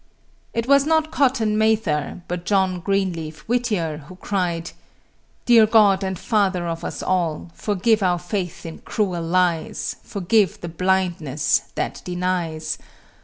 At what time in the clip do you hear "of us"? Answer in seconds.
6.67-7.03